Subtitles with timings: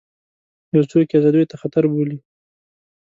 [0.75, 2.17] یو څوک یې ازادیو ته خطر بولي.